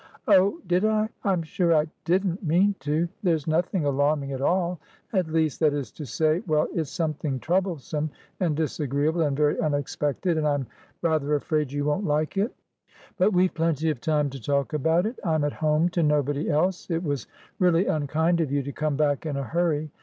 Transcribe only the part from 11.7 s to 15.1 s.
you won't like it. But we've plenty of time to talk about